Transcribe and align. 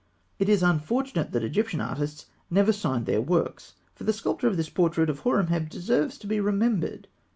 ]It 0.39 0.49
is 0.49 0.63
unfortunate 0.63 1.31
that 1.31 1.43
Egyptian 1.43 1.79
artists 1.79 2.25
never 2.49 2.73
signed 2.73 3.05
their 3.05 3.21
works; 3.21 3.75
for 3.93 4.03
the 4.03 4.11
sculptor 4.13 4.47
of 4.47 4.57
this 4.57 4.67
portrait 4.71 5.11
of 5.11 5.19
Horemheb 5.19 5.69
deserves 5.69 6.17
to 6.17 6.25
be 6.25 6.39
remembered. 6.39 7.07